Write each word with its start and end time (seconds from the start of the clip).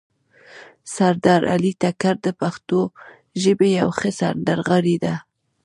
سردار 0.95 1.41
علي 1.53 1.71
ټکر 1.81 2.15
د 2.25 2.27
پښتو 2.41 2.79
ژبې 3.41 3.67
یو 3.81 3.89
ښه 3.97 4.09
سندرغاړی 4.19 4.97
ده 5.03 5.15